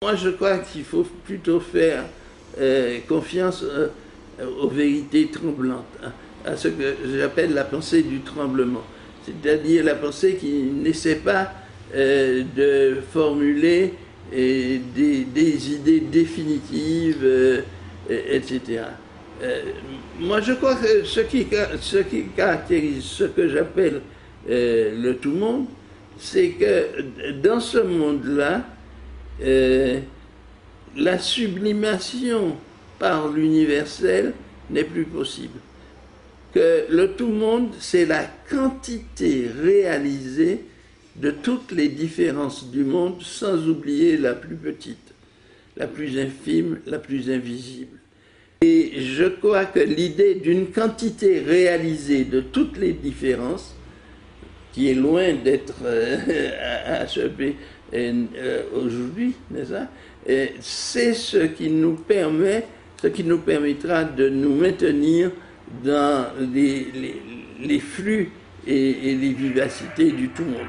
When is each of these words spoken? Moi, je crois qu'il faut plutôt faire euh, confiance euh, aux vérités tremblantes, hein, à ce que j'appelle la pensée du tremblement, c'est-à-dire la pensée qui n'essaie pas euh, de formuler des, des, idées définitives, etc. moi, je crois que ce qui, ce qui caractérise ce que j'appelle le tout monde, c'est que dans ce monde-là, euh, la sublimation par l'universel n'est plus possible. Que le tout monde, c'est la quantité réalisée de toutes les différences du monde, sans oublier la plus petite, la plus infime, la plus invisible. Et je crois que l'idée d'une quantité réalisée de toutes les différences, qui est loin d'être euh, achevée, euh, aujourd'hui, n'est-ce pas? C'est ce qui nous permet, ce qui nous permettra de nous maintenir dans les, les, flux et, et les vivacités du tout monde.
Moi, 0.00 0.14
je 0.14 0.30
crois 0.30 0.58
qu'il 0.58 0.84
faut 0.84 1.04
plutôt 1.24 1.58
faire 1.58 2.04
euh, 2.60 2.98
confiance 3.08 3.64
euh, 3.64 3.88
aux 4.62 4.68
vérités 4.68 5.26
tremblantes, 5.26 5.92
hein, 6.04 6.12
à 6.44 6.56
ce 6.56 6.68
que 6.68 6.94
j'appelle 7.16 7.52
la 7.52 7.64
pensée 7.64 8.04
du 8.04 8.20
tremblement, 8.20 8.84
c'est-à-dire 9.26 9.82
la 9.82 9.96
pensée 9.96 10.36
qui 10.36 10.62
n'essaie 10.72 11.16
pas 11.16 11.52
euh, 11.96 12.44
de 12.56 13.00
formuler 13.12 13.94
des, 14.30 14.80
des, 15.34 15.72
idées 15.72 15.98
définitives, 15.98 17.26
etc. 18.08 18.82
moi, 20.20 20.40
je 20.40 20.52
crois 20.52 20.76
que 20.76 21.02
ce 21.02 21.20
qui, 21.20 21.44
ce 21.80 21.98
qui 21.98 22.26
caractérise 22.36 23.02
ce 23.02 23.24
que 23.24 23.48
j'appelle 23.48 24.02
le 24.46 25.12
tout 25.14 25.32
monde, 25.32 25.66
c'est 26.20 26.50
que 26.50 27.32
dans 27.42 27.58
ce 27.58 27.78
monde-là, 27.78 28.64
euh, 29.42 30.00
la 30.96 31.18
sublimation 31.18 32.56
par 32.98 33.28
l'universel 33.28 34.32
n'est 34.70 34.84
plus 34.84 35.04
possible. 35.04 35.58
Que 36.52 36.86
le 36.90 37.12
tout 37.12 37.28
monde, 37.28 37.70
c'est 37.78 38.06
la 38.06 38.24
quantité 38.48 39.48
réalisée 39.62 40.64
de 41.16 41.30
toutes 41.30 41.72
les 41.72 41.88
différences 41.88 42.70
du 42.70 42.84
monde, 42.84 43.22
sans 43.22 43.68
oublier 43.68 44.16
la 44.16 44.34
plus 44.34 44.56
petite, 44.56 45.14
la 45.76 45.86
plus 45.86 46.18
infime, 46.18 46.78
la 46.86 46.98
plus 46.98 47.30
invisible. 47.30 47.98
Et 48.62 49.00
je 49.00 49.24
crois 49.24 49.66
que 49.66 49.78
l'idée 49.80 50.34
d'une 50.36 50.66
quantité 50.66 51.40
réalisée 51.40 52.24
de 52.24 52.40
toutes 52.40 52.76
les 52.76 52.92
différences, 52.92 53.74
qui 54.78 54.90
est 54.90 54.94
loin 54.94 55.34
d'être 55.34 55.74
euh, 55.84 57.00
achevée, 57.02 57.56
euh, 57.92 58.62
aujourd'hui, 58.72 59.34
n'est-ce 59.50 59.72
pas? 59.72 59.88
C'est 60.60 61.14
ce 61.14 61.38
qui 61.38 61.68
nous 61.68 61.94
permet, 61.94 62.64
ce 63.02 63.08
qui 63.08 63.24
nous 63.24 63.38
permettra 63.38 64.04
de 64.04 64.28
nous 64.28 64.54
maintenir 64.54 65.32
dans 65.82 66.26
les, 66.54 66.86
les, 67.60 67.80
flux 67.80 68.30
et, 68.66 68.90
et 69.10 69.14
les 69.16 69.32
vivacités 69.32 70.12
du 70.12 70.28
tout 70.28 70.44
monde. 70.44 70.68